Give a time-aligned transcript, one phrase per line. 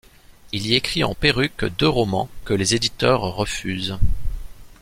[0.51, 3.99] Il y écrit en perruque deux romans que les éditeurs refusent.